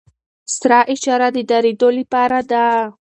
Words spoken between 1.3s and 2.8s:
د دریدو لپاره ده.